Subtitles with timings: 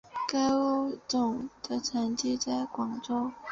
[0.27, 3.31] 该物种的模式产地在广州。